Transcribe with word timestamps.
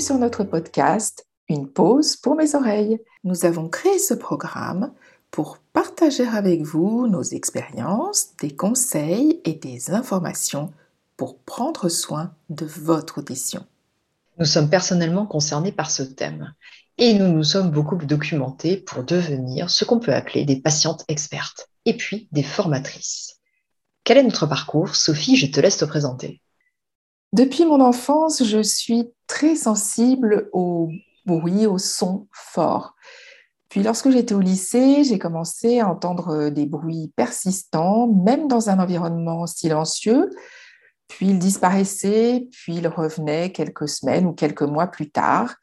Bienvenue 0.00 0.16
sur 0.16 0.26
notre 0.26 0.44
podcast 0.44 1.26
Une 1.50 1.68
pause 1.68 2.16
pour 2.16 2.34
mes 2.34 2.54
oreilles. 2.54 3.02
Nous 3.22 3.44
avons 3.44 3.68
créé 3.68 3.98
ce 3.98 4.14
programme 4.14 4.94
pour 5.30 5.58
partager 5.74 6.26
avec 6.26 6.62
vous 6.62 7.06
nos 7.06 7.22
expériences, 7.22 8.34
des 8.40 8.56
conseils 8.56 9.42
et 9.44 9.52
des 9.52 9.90
informations 9.90 10.72
pour 11.18 11.38
prendre 11.40 11.90
soin 11.90 12.32
de 12.48 12.64
votre 12.64 13.18
audition. 13.18 13.66
Nous 14.38 14.46
sommes 14.46 14.70
personnellement 14.70 15.26
concernés 15.26 15.72
par 15.72 15.90
ce 15.90 16.02
thème 16.02 16.54
et 16.96 17.12
nous 17.12 17.28
nous 17.28 17.44
sommes 17.44 17.70
beaucoup 17.70 17.96
documentés 17.96 18.78
pour 18.78 19.04
devenir 19.04 19.68
ce 19.68 19.84
qu'on 19.84 20.00
peut 20.00 20.14
appeler 20.14 20.46
des 20.46 20.62
patientes 20.62 21.04
expertes 21.08 21.68
et 21.84 21.94
puis 21.94 22.26
des 22.32 22.42
formatrices. 22.42 23.36
Quel 24.04 24.16
est 24.16 24.22
notre 24.22 24.46
parcours? 24.46 24.96
Sophie, 24.96 25.36
je 25.36 25.48
te 25.48 25.60
laisse 25.60 25.76
te 25.76 25.84
présenter. 25.84 26.40
Depuis 27.32 27.64
mon 27.64 27.80
enfance, 27.80 28.42
je 28.42 28.60
suis 28.60 29.08
très 29.30 29.54
sensible 29.54 30.50
au 30.52 30.90
bruit, 31.24 31.64
au 31.64 31.78
son 31.78 32.26
fort. 32.32 32.96
Puis 33.68 33.84
lorsque 33.84 34.10
j'étais 34.10 34.34
au 34.34 34.40
lycée, 34.40 35.04
j'ai 35.04 35.20
commencé 35.20 35.78
à 35.78 35.88
entendre 35.88 36.48
des 36.48 36.66
bruits 36.66 37.12
persistants, 37.14 38.08
même 38.08 38.48
dans 38.48 38.70
un 38.70 38.80
environnement 38.80 39.46
silencieux. 39.46 40.30
Puis 41.06 41.28
ils 41.28 41.38
disparaissaient, 41.38 42.48
puis 42.50 42.74
ils 42.78 42.88
revenaient 42.88 43.52
quelques 43.52 43.88
semaines 43.88 44.26
ou 44.26 44.32
quelques 44.32 44.62
mois 44.62 44.88
plus 44.88 45.12
tard. 45.12 45.54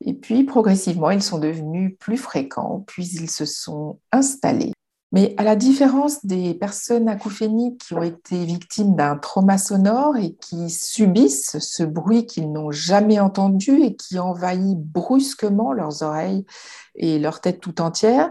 Et 0.00 0.14
puis 0.14 0.44
progressivement, 0.44 1.10
ils 1.10 1.22
sont 1.22 1.40
devenus 1.40 1.96
plus 1.98 2.16
fréquents, 2.16 2.84
puis 2.86 3.04
ils 3.04 3.28
se 3.28 3.44
sont 3.44 3.98
installés. 4.12 4.72
Mais 5.10 5.34
à 5.38 5.42
la 5.42 5.56
différence 5.56 6.26
des 6.26 6.52
personnes 6.52 7.08
acouphéniques 7.08 7.80
qui 7.86 7.94
ont 7.94 8.02
été 8.02 8.44
victimes 8.44 8.94
d'un 8.94 9.16
trauma 9.16 9.56
sonore 9.56 10.16
et 10.18 10.34
qui 10.34 10.68
subissent 10.68 11.58
ce 11.60 11.82
bruit 11.82 12.26
qu'ils 12.26 12.52
n'ont 12.52 12.70
jamais 12.70 13.18
entendu 13.18 13.80
et 13.80 13.96
qui 13.96 14.18
envahit 14.18 14.78
brusquement 14.78 15.72
leurs 15.72 16.02
oreilles 16.02 16.44
et 16.94 17.18
leur 17.18 17.40
tête 17.40 17.60
tout 17.60 17.80
entière, 17.80 18.30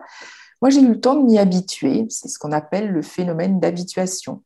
moi 0.62 0.70
j'ai 0.70 0.82
eu 0.82 0.90
le 0.90 1.00
temps 1.00 1.16
de 1.16 1.26
m'y 1.26 1.40
habituer. 1.40 2.06
C'est 2.10 2.28
ce 2.28 2.38
qu'on 2.38 2.52
appelle 2.52 2.92
le 2.92 3.02
phénomène 3.02 3.60
d'habituation. 3.60 4.44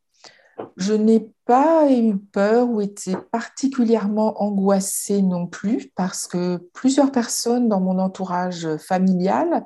Je 0.78 0.94
n'ai 0.94 1.28
pas 1.46 1.92
eu 1.92 2.18
peur 2.18 2.70
ou 2.70 2.80
été 2.82 3.16
particulièrement 3.32 4.42
angoissée 4.42 5.22
non 5.22 5.48
plus 5.48 5.90
parce 5.96 6.28
que 6.28 6.58
plusieurs 6.74 7.12
personnes 7.12 7.68
dans 7.68 7.82
mon 7.82 8.00
entourage 8.00 8.78
familial 8.78 9.66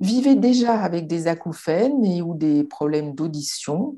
vivaient 0.00 0.36
déjà 0.36 0.80
avec 0.80 1.06
des 1.06 1.28
acouphènes 1.28 2.04
et 2.04 2.22
ou 2.22 2.34
des 2.34 2.64
problèmes 2.64 3.14
d'audition. 3.14 3.96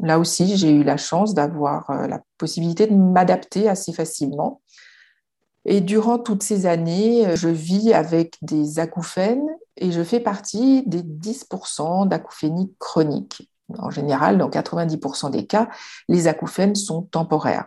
Là 0.00 0.18
aussi, 0.18 0.56
j'ai 0.56 0.70
eu 0.70 0.82
la 0.82 0.96
chance 0.96 1.34
d'avoir 1.34 1.88
euh, 1.90 2.06
la 2.06 2.20
possibilité 2.38 2.86
de 2.86 2.94
m'adapter 2.94 3.68
assez 3.68 3.92
facilement. 3.92 4.60
Et 5.64 5.80
durant 5.80 6.18
toutes 6.18 6.42
ces 6.42 6.66
années, 6.66 7.26
euh, 7.26 7.36
je 7.36 7.48
vis 7.48 7.92
avec 7.92 8.36
des 8.42 8.78
acouphènes 8.78 9.46
et 9.76 9.92
je 9.92 10.02
fais 10.02 10.20
partie 10.20 10.82
des 10.86 11.02
10% 11.02 12.08
d'acouphénie 12.08 12.72
chronique. 12.78 13.50
En 13.78 13.90
général, 13.90 14.38
dans 14.38 14.48
90% 14.48 15.30
des 15.30 15.46
cas, 15.46 15.68
les 16.08 16.26
acouphènes 16.26 16.74
sont 16.74 17.02
temporaires. 17.02 17.66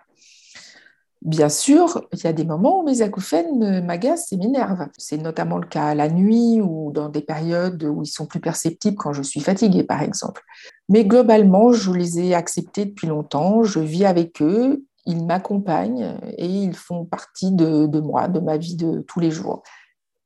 Bien 1.21 1.49
sûr, 1.49 2.07
il 2.13 2.23
y 2.23 2.27
a 2.27 2.33
des 2.33 2.45
moments 2.45 2.79
où 2.79 2.83
mes 2.83 3.03
acouphènes 3.03 3.85
m'agacent 3.85 4.33
et 4.33 4.37
m'énervent. 4.37 4.87
C'est 4.97 5.17
notamment 5.17 5.59
le 5.59 5.67
cas 5.67 5.93
la 5.93 6.09
nuit 6.09 6.59
ou 6.61 6.91
dans 6.91 7.09
des 7.09 7.21
périodes 7.21 7.83
où 7.83 8.01
ils 8.01 8.07
sont 8.07 8.25
plus 8.25 8.39
perceptibles 8.39 8.97
quand 8.97 9.13
je 9.13 9.21
suis 9.21 9.39
fatiguée, 9.39 9.83
par 9.83 10.01
exemple. 10.01 10.41
Mais 10.89 11.05
globalement, 11.05 11.73
je 11.73 11.91
les 11.93 12.19
ai 12.19 12.33
acceptés 12.33 12.85
depuis 12.85 13.05
longtemps. 13.05 13.61
Je 13.61 13.79
vis 13.79 14.05
avec 14.05 14.41
eux, 14.41 14.83
ils 15.05 15.23
m'accompagnent 15.23 16.17
et 16.37 16.47
ils 16.47 16.75
font 16.75 17.05
partie 17.05 17.51
de, 17.51 17.85
de 17.85 17.99
moi, 17.99 18.27
de 18.27 18.39
ma 18.39 18.57
vie 18.57 18.75
de 18.75 19.01
tous 19.07 19.19
les 19.19 19.29
jours. 19.29 19.61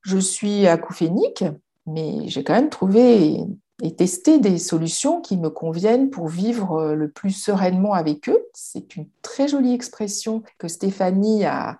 Je 0.01 0.17
suis 0.17 0.65
acouphénique, 0.65 1.43
mais 1.85 2.27
j'ai 2.27 2.45
quand 2.45 2.53
même 2.53 2.69
trouvé 2.69 3.43
et 3.81 3.95
tester 3.95 4.39
des 4.39 4.57
solutions 4.57 5.21
qui 5.21 5.37
me 5.37 5.49
conviennent 5.49 6.09
pour 6.09 6.27
vivre 6.27 6.77
euh, 6.77 6.95
le 6.95 7.09
plus 7.09 7.31
sereinement 7.31 7.93
avec 7.93 8.29
eux. 8.29 8.45
C'est 8.53 8.95
une 8.95 9.07
très 9.21 9.47
jolie 9.47 9.73
expression 9.73 10.43
que 10.57 10.67
Stéphanie 10.67 11.45
a, 11.45 11.79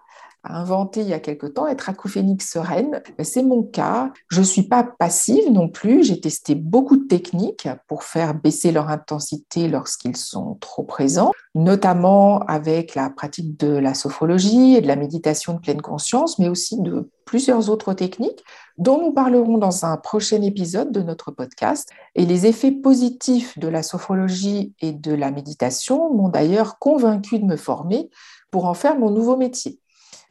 inventé 0.50 1.02
il 1.02 1.08
y 1.08 1.14
a 1.14 1.20
quelque 1.20 1.48
temps, 1.48 1.68
être 1.68 1.90
acouphénique 1.90 2.42
sereine. 2.42 3.02
C'est 3.24 3.44
mon 3.44 3.64
cas. 3.64 4.12
Je 4.30 4.40
ne 4.40 4.46
suis 4.46 4.64
pas 4.64 4.84
passive 4.84 5.52
non 5.52 5.70
plus. 5.70 6.04
J'ai 6.04 6.20
testé 6.20 6.56
beaucoup 6.56 6.98
de 6.98 7.08
techniques 7.08 7.68
pour 7.88 8.04
faire 8.04 8.34
baisser 8.34 8.72
leur 8.72 8.90
intensité 8.90 9.68
lorsqu'ils 9.68 10.18
sont 10.18 10.58
trop 10.60 10.84
présents, 10.84 11.32
notamment 11.54 12.40
avec 12.40 12.96
la 12.96 13.10
pratique 13.10 13.60
de 13.60 13.68
la 13.68 13.94
sophrologie 13.94 14.76
et 14.76 14.82
de 14.82 14.88
la 14.88 14.96
méditation 14.96 15.54
de 15.54 15.60
pleine 15.60 15.82
conscience, 15.82 16.40
mais 16.40 16.50
aussi 16.50 16.82
de 16.82 17.10
plusieurs 17.26 17.70
autres 17.70 17.94
techniques 17.94 18.44
dont 18.78 19.02
nous 19.02 19.12
parlerons 19.12 19.58
dans 19.58 19.86
un 19.86 19.98
prochain 19.98 20.42
épisode 20.42 20.92
de 20.92 21.02
notre 21.02 21.32
podcast. 21.32 21.90
Et 22.16 22.26
les 22.26 22.46
effets 22.46 22.72
positifs 22.72 23.58
de 23.58 23.68
la 23.68 23.84
sophrologie 23.84 24.74
et 24.82 24.92
de 24.92 25.14
la 25.14 25.32
méditation 25.32 26.14
m'ont 26.14 26.30
d'ailleurs 26.30 26.78
convaincu 26.78 27.40
de 27.40 27.46
me 27.46 27.58
former 27.58 28.10
pour 28.52 28.66
en 28.66 28.74
faire 28.74 28.98
mon 28.98 29.10
nouveau 29.10 29.38
métier. 29.38 29.80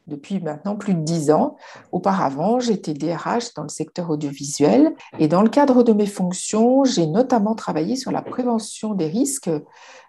Depuis 0.07 0.39
maintenant 0.39 0.75
plus 0.75 0.93
de 0.93 1.01
dix 1.01 1.31
ans. 1.31 1.55
Auparavant, 1.91 2.59
j'étais 2.59 2.93
DRH 2.93 3.53
dans 3.55 3.63
le 3.63 3.69
secteur 3.69 4.09
audiovisuel 4.09 4.93
et 5.17 5.27
dans 5.27 5.41
le 5.41 5.49
cadre 5.49 5.81
de 5.81 5.93
mes 5.93 6.05
fonctions, 6.05 6.83
j'ai 6.83 7.07
notamment 7.07 7.55
travaillé 7.55 7.95
sur 7.95 8.11
la 8.11 8.21
prévention 8.21 8.93
des 8.93 9.07
risques 9.07 9.49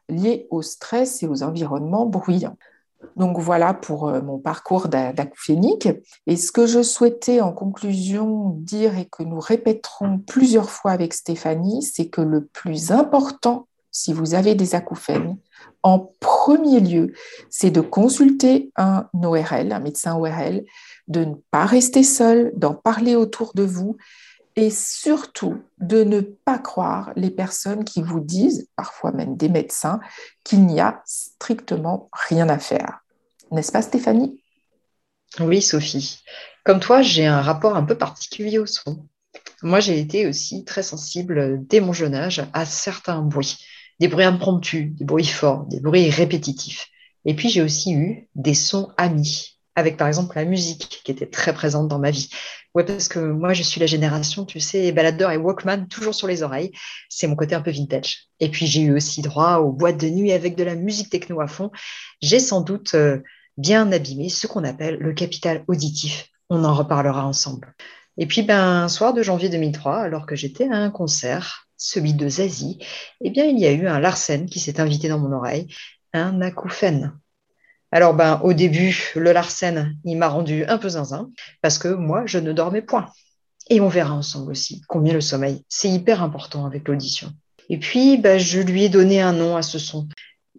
liés 0.09 0.47
au 0.51 0.63
stress 0.63 1.23
et 1.23 1.27
aux 1.27 1.43
environnements 1.43 2.07
bruyants. 2.07 2.57
Donc 3.17 3.39
voilà 3.39 3.73
pour 3.73 4.09
euh, 4.09 4.21
mon 4.21 4.39
parcours 4.39 4.89
d'acouphénique. 4.89 5.89
Et 6.27 6.37
ce 6.37 6.51
que 6.51 6.67
je 6.67 6.83
souhaitais 6.83 7.41
en 7.41 7.53
conclusion 7.53 8.51
dire 8.59 8.99
et 8.99 9.07
que 9.07 9.23
nous 9.23 9.41
répéterons 9.41 10.19
plusieurs 10.19 10.71
fois 10.71 10.91
avec 10.91 11.15
Stéphanie, 11.15 11.83
c'est 11.83 12.09
que 12.09 12.21
le 12.21 12.45
plus 12.45 12.93
important, 12.93 13.69
si 13.97 14.13
vous 14.13 14.35
avez 14.35 14.55
des 14.55 14.75
acouphènes, 14.75 15.39
en 15.83 16.13
premier 16.21 16.81
lieu, 16.81 17.15
c'est 17.49 17.71
de 17.71 17.81
consulter 17.81 18.71
un 18.77 19.09
ORL, 19.15 19.73
un 19.73 19.81
médecin 19.81 20.15
ORL, 20.17 20.65
de 21.09 21.25
ne 21.25 21.35
pas 21.51 21.65
rester 21.65 22.03
seul, 22.03 22.53
d'en 22.57 22.75
parler 22.75 23.17
autour 23.17 23.53
de 23.55 23.63
vous 23.63 23.97
et 24.55 24.69
surtout 24.69 25.63
de 25.79 26.05
ne 26.05 26.21
pas 26.21 26.59
croire 26.59 27.13
les 27.17 27.31
personnes 27.31 27.85
qui 27.85 28.03
vous 28.03 28.21
disent, 28.21 28.69
parfois 28.77 29.13
même 29.13 29.35
des 29.35 29.49
médecins, 29.49 29.99
qu'il 30.45 30.67
n'y 30.67 30.79
a 30.79 31.01
strictement 31.07 32.11
rien 32.13 32.51
à 32.51 32.59
faire. 32.59 33.01
N'est-ce 33.51 33.73
pas 33.73 33.81
Stéphanie? 33.81 34.43
Oui 35.41 35.63
Sophie. 35.63 36.21
Comme 36.67 36.81
toi, 36.81 37.01
j'ai 37.01 37.25
un 37.25 37.41
rapport 37.41 37.77
un 37.77 37.85
peu 37.85 37.97
particulier 37.97 38.59
au 38.59 38.67
son. 38.67 39.07
Moi, 39.63 39.81
j'ai 39.81 39.99
été 39.99 40.27
aussi 40.27 40.65
très 40.67 40.83
sensible 40.83 41.67
dès 41.67 41.81
mon 41.81 41.95
jeune 41.95 42.15
âge 42.15 42.45
à 42.53 42.67
certains 42.67 43.23
bruits, 43.23 43.57
des 44.01 44.09
bruits 44.09 44.25
impromptus, 44.25 44.95
des 44.95 45.05
bruits 45.05 45.25
forts, 45.25 45.67
des 45.67 45.81
bruits 45.81 46.11
répétitifs. 46.11 46.89
Et 47.25 47.35
puis, 47.35 47.49
j'ai 47.49 47.63
aussi 47.63 47.93
eu 47.93 48.29
des 48.35 48.55
sons 48.55 48.91
amis, 48.97 49.59
avec 49.75 49.97
par 49.97 50.09
exemple 50.09 50.37
la 50.37 50.45
musique 50.45 51.03
qui 51.05 51.11
était 51.11 51.27
très 51.27 51.53
présente 51.53 51.89
dans 51.89 51.99
ma 51.99 52.11
vie. 52.11 52.31
Ouais, 52.75 52.85
parce 52.85 53.09
que 53.09 53.19
moi, 53.19 53.53
je 53.53 53.63
suis 53.63 53.81
la 53.81 53.87
génération, 53.87 54.45
tu 54.45 54.61
sais, 54.61 54.93
baladeur 54.93 55.31
et 55.33 55.39
Walkman 55.39 55.87
toujours 55.89 56.15
sur 56.15 56.29
les 56.29 56.43
oreilles. 56.43 56.73
C'est 57.09 57.27
mon 57.27 57.35
côté 57.35 57.55
un 57.55 57.63
peu 57.63 57.71
vintage. 57.71 58.29
Et 58.39 58.51
puis, 58.51 58.67
j'ai 58.67 58.83
eu 58.83 58.95
aussi 58.95 59.23
droit 59.23 59.57
aux 59.57 59.73
boîtes 59.73 59.99
de 59.99 60.09
nuit 60.09 60.33
avec 60.33 60.57
de 60.57 60.65
la 60.65 60.75
musique 60.75 61.11
techno 61.11 61.41
à 61.41 61.49
fond. 61.49 61.71
J'ai 62.21 62.39
sans 62.39 62.61
doute 62.61 62.95
euh, 62.95 63.23
bien 63.57 63.91
abîmé 63.93 64.29
ce 64.29 64.47
qu'on 64.47 64.65
appelle 64.65 64.99
le 64.99 65.15
capital 65.15 65.65
auditif. 65.69 66.29
On 66.51 66.65
en 66.65 66.75
reparlera 66.75 67.27
ensemble. 67.27 67.75
Et 68.19 68.27
puis, 68.27 68.43
ben, 68.43 68.85
un 68.85 68.89
soir 68.89 69.15
de 69.15 69.23
janvier 69.23 69.49
2003, 69.49 69.97
alors 69.97 70.27
que 70.27 70.37
j'étais 70.37 70.69
à 70.69 70.77
un 70.77 70.91
concert, 70.91 71.66
celui 71.77 72.15
de 72.15 72.29
Zazie, 72.29 72.79
eh 73.21 73.31
bien, 73.31 73.45
il 73.45 73.59
y 73.59 73.67
a 73.67 73.73
eu 73.73 73.87
un 73.87 73.99
Larsen 73.99 74.47
qui 74.47 74.61
s'est 74.61 74.81
invité 74.81 75.09
dans 75.09 75.19
mon 75.19 75.33
oreille, 75.33 75.67
un 76.13 76.41
acouphène. 76.41 77.19
Alors, 77.93 78.15
ben, 78.15 78.41
au 78.43 78.53
début, 78.53 79.13
le 79.15 79.33
Larsen, 79.33 79.97
il 80.05 80.17
m'a 80.17 80.29
rendu 80.29 80.65
un 80.65 80.79
peu 80.79 80.91
zinzin 80.91 81.31
parce 81.63 81.79
que 81.79 81.89
moi, 81.89 82.25
je 82.27 82.39
ne 82.39 82.53
dormais 82.53 82.83
point. 82.83 83.11
Et 83.69 83.81
on 83.81 83.89
verra 83.89 84.15
ensemble 84.15 84.53
aussi 84.53 84.83
combien 84.89 85.13
le 85.13 85.21
sommeil, 85.21 85.65
c'est 85.69 85.89
hyper 85.89 86.23
important 86.23 86.67
avec 86.67 86.87
l'audition. 86.89 87.33
Et 87.69 87.79
puis, 87.79 88.17
ben, 88.17 88.39
je 88.39 88.61
lui 88.61 88.85
ai 88.85 88.89
donné 88.89 89.21
un 89.21 89.33
nom 89.33 89.57
à 89.57 89.63
ce 89.63 89.79
son. 89.79 90.09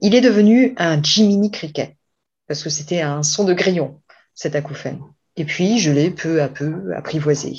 Il 0.02 0.14
est 0.14 0.22
devenu 0.22 0.74
un 0.78 1.02
Jiminy 1.02 1.52
Cricket 1.52 1.96
parce 2.48 2.64
que 2.64 2.70
c'était 2.70 3.02
un 3.02 3.24
son 3.24 3.44
de 3.44 3.54
grillon, 3.54 4.02
cet 4.34 4.56
acouphène. 4.56 5.02
Et 5.36 5.46
puis, 5.46 5.80
je 5.80 5.92
l'ai 5.92 6.10
peu 6.10 6.42
à 6.42 6.50
peu 6.50 6.94
apprivoisé. 6.96 7.56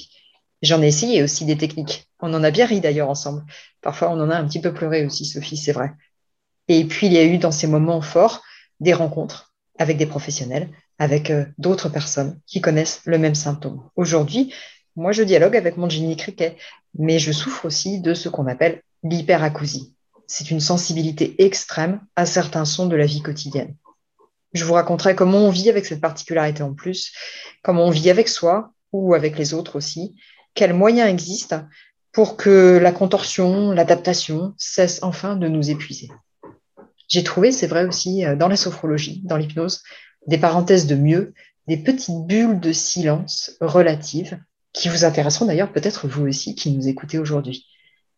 J'en 0.62 0.82
ai 0.82 0.88
essayé 0.88 1.22
aussi 1.22 1.44
des 1.44 1.56
techniques. 1.56 2.08
On 2.20 2.34
en 2.34 2.42
a 2.42 2.50
bien 2.50 2.66
ri 2.66 2.80
d'ailleurs 2.80 3.10
ensemble. 3.10 3.44
Parfois, 3.80 4.10
on 4.10 4.20
en 4.20 4.30
a 4.30 4.36
un 4.36 4.46
petit 4.46 4.60
peu 4.60 4.72
pleuré 4.74 5.06
aussi, 5.06 5.24
Sophie, 5.24 5.56
c'est 5.56 5.72
vrai. 5.72 5.92
Et 6.66 6.84
puis, 6.84 7.06
il 7.06 7.12
y 7.12 7.18
a 7.18 7.24
eu 7.24 7.38
dans 7.38 7.52
ces 7.52 7.66
moments 7.66 8.02
forts 8.02 8.42
des 8.80 8.92
rencontres 8.92 9.54
avec 9.78 9.96
des 9.96 10.06
professionnels, 10.06 10.70
avec 10.98 11.30
euh, 11.30 11.44
d'autres 11.58 11.88
personnes 11.88 12.40
qui 12.46 12.60
connaissent 12.60 13.00
le 13.04 13.18
même 13.18 13.36
symptôme. 13.36 13.88
Aujourd'hui, 13.94 14.52
moi, 14.96 15.12
je 15.12 15.22
dialogue 15.22 15.56
avec 15.56 15.76
mon 15.76 15.88
Ginny 15.88 16.16
Cricket, 16.16 16.56
mais 16.98 17.20
je 17.20 17.30
souffre 17.30 17.66
aussi 17.66 18.00
de 18.00 18.14
ce 18.14 18.28
qu'on 18.28 18.48
appelle 18.48 18.82
l'hyperacousie. 19.04 19.94
C'est 20.26 20.50
une 20.50 20.60
sensibilité 20.60 21.42
extrême 21.42 22.00
à 22.16 22.26
certains 22.26 22.64
sons 22.64 22.86
de 22.86 22.96
la 22.96 23.06
vie 23.06 23.22
quotidienne. 23.22 23.76
Je 24.52 24.64
vous 24.64 24.74
raconterai 24.74 25.14
comment 25.14 25.38
on 25.38 25.50
vit 25.50 25.70
avec 25.70 25.86
cette 25.86 26.00
particularité 26.00 26.62
en 26.62 26.74
plus, 26.74 27.12
comment 27.62 27.84
on 27.84 27.90
vit 27.90 28.10
avec 28.10 28.28
soi 28.28 28.72
ou 28.92 29.14
avec 29.14 29.38
les 29.38 29.54
autres 29.54 29.76
aussi, 29.76 30.16
quels 30.58 30.74
moyens 30.74 31.08
existent 31.08 31.62
pour 32.10 32.36
que 32.36 32.78
la 32.82 32.90
contorsion, 32.90 33.70
l'adaptation 33.70 34.54
cessent 34.58 34.98
enfin 35.02 35.36
de 35.36 35.46
nous 35.46 35.70
épuiser. 35.70 36.08
J'ai 37.06 37.22
trouvé, 37.22 37.52
c'est 37.52 37.68
vrai 37.68 37.86
aussi, 37.86 38.26
euh, 38.26 38.34
dans 38.34 38.48
la 38.48 38.56
sophrologie, 38.56 39.22
dans 39.24 39.36
l'hypnose, 39.36 39.84
des 40.26 40.36
parenthèses 40.36 40.88
de 40.88 40.96
mieux, 40.96 41.32
des 41.68 41.76
petites 41.76 42.26
bulles 42.26 42.58
de 42.58 42.72
silence 42.72 43.52
relatives 43.60 44.42
qui 44.72 44.88
vous 44.88 45.04
intéresseront 45.04 45.46
d'ailleurs 45.46 45.70
peut-être 45.70 46.08
vous 46.08 46.26
aussi 46.26 46.56
qui 46.56 46.72
nous 46.72 46.88
écoutez 46.88 47.18
aujourd'hui. 47.18 47.68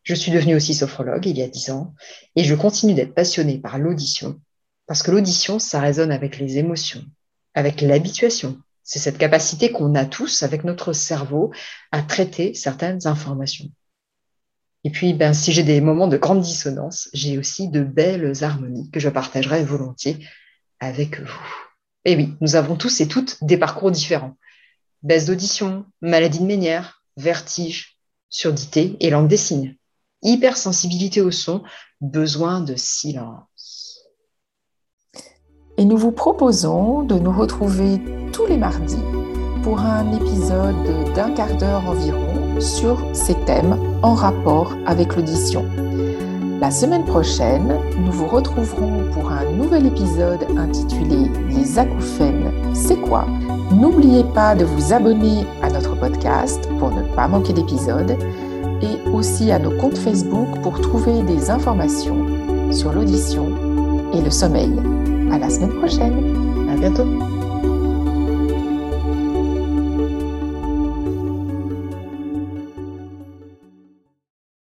Je 0.03 0.15
suis 0.15 0.33
devenue 0.33 0.55
aussi 0.55 0.73
sophrologue 0.73 1.27
il 1.27 1.37
y 1.37 1.43
a 1.43 1.49
dix 1.49 1.71
ans 1.71 1.95
et 2.37 2.45
je 2.45 2.55
continue 2.55 2.95
d'être 2.95 3.15
passionnée 3.15 3.59
par 3.59 3.77
l'audition 3.79 4.41
parce 4.87 5.03
que 5.03 5.11
l'audition, 5.11 5.59
ça 5.59 5.79
résonne 5.79 6.11
avec 6.11 6.39
les 6.39 6.57
émotions, 6.57 7.05
avec 7.53 7.83
l'habituation. 7.83 8.59
C'est 8.91 8.99
cette 8.99 9.19
capacité 9.19 9.71
qu'on 9.71 9.95
a 9.95 10.05
tous 10.05 10.43
avec 10.43 10.65
notre 10.65 10.93
cerveau 10.93 11.53
à 11.93 12.03
traiter 12.03 12.55
certaines 12.55 13.07
informations. 13.07 13.71
Et 14.83 14.91
puis, 14.91 15.15
ben, 15.15 15.33
si 15.33 15.53
j'ai 15.53 15.63
des 15.63 15.81
moments 15.81 16.09
de 16.09 16.17
grande 16.17 16.41
dissonance, 16.41 17.09
j'ai 17.13 17.39
aussi 17.39 17.69
de 17.69 17.85
belles 17.85 18.33
harmonies 18.43 18.91
que 18.91 18.99
je 18.99 19.09
partagerai 19.09 19.63
volontiers 19.63 20.27
avec 20.81 21.21
vous. 21.21 21.41
Et 22.05 22.17
oui, 22.17 22.35
nous 22.41 22.57
avons 22.57 22.75
tous 22.75 23.01
et 23.01 23.07
toutes 23.07 23.39
des 23.45 23.59
parcours 23.59 23.93
différents. 23.93 24.37
Baisse 25.05 25.27
d'audition, 25.27 25.87
maladie 26.01 26.41
de 26.41 26.47
Ménière, 26.47 27.05
vertige, 27.17 27.97
surdité 28.29 28.97
et 28.99 29.11
langue 29.11 29.29
des 29.29 29.37
signes 29.37 29.77
hypersensibilité 30.23 31.21
au 31.21 31.31
son, 31.31 31.63
besoin 32.01 32.61
de 32.61 32.75
silence. 32.75 33.50
Et 35.81 35.87
nous 35.87 35.97
vous 35.97 36.13
proposons 36.13 37.05
de 37.05 37.15
nous 37.15 37.33
retrouver 37.33 38.03
tous 38.35 38.45
les 38.45 38.59
mardis 38.59 39.03
pour 39.63 39.81
un 39.81 40.13
épisode 40.13 40.77
d'un 41.15 41.31
quart 41.31 41.57
d'heure 41.57 41.89
environ 41.89 42.61
sur 42.61 43.03
ces 43.15 43.33
thèmes 43.47 43.79
en 44.03 44.13
rapport 44.13 44.77
avec 44.85 45.17
l'audition. 45.17 45.65
La 46.61 46.71
semaine 46.71 47.07
prochaine, 47.07 47.79
nous 47.99 48.13
vous 48.13 48.27
retrouverons 48.27 49.05
pour 49.15 49.33
un 49.33 49.51
nouvel 49.53 49.87
épisode 49.87 50.45
intitulé 50.59 51.31
Les 51.49 51.79
acouphènes, 51.79 52.53
c'est 52.75 53.01
quoi? 53.01 53.25
N'oubliez 53.73 54.25
pas 54.35 54.55
de 54.55 54.67
vous 54.67 54.93
abonner 54.93 55.47
à 55.63 55.71
notre 55.71 55.99
podcast 55.99 56.69
pour 56.79 56.91
ne 56.91 57.05
pas 57.15 57.27
manquer 57.27 57.55
d'épisodes 57.55 58.19
et 58.83 59.11
aussi 59.15 59.51
à 59.51 59.59
nos 59.59 59.75
comptes 59.79 59.97
Facebook 59.97 60.61
pour 60.61 60.79
trouver 60.83 61.23
des 61.23 61.49
informations 61.49 62.27
sur 62.71 62.93
l'audition 62.93 63.47
et 64.13 64.21
le 64.21 64.31
sommeil. 64.31 64.71
À 65.33 65.39
la 65.39 65.49
semaine 65.49 65.75
prochaine. 65.75 66.69
À 66.71 66.77
bientôt. 66.77 67.40